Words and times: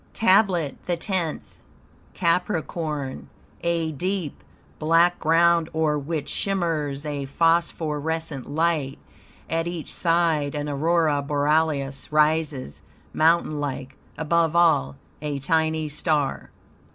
TABLET 0.15 0.83
THE 0.85 0.97
TENTH 0.97 1.61
Capricorn 2.15 3.29
A 3.61 3.91
deep, 3.91 4.43
black 4.79 5.19
ground, 5.19 5.69
o'er 5.75 5.95
which 5.99 6.27
shimmers 6.27 7.05
a 7.05 7.25
phosphorescent 7.25 8.49
light; 8.49 8.97
at 9.47 9.67
each 9.67 9.93
side 9.93 10.55
an 10.55 10.67
aurora 10.67 11.21
borealis 11.21 12.11
rises, 12.11 12.81
mountain 13.13 13.59
like; 13.59 13.95
above 14.17 14.55
all, 14.55 14.95
a 15.21 15.37
tiny 15.37 15.87
star. 15.87 16.49